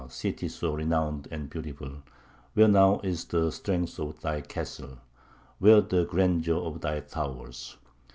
city 0.09 0.47
so 0.47 0.73
renowned 0.73 1.27
and 1.29 1.47
beautiful, 1.47 2.01
where 2.55 2.67
now 2.67 2.99
is 3.03 3.25
the 3.25 3.51
strength 3.51 3.99
of 3.99 4.19
thy 4.21 4.41
castle, 4.41 4.97
where 5.59 5.79
the 5.81 6.05
grandeur 6.05 6.57
of 6.57 6.81
thy 6.81 6.99
towers? 7.01 7.77